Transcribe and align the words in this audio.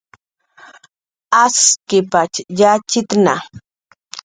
Askkipatx 1.43 2.33
yatxitna 2.59 3.35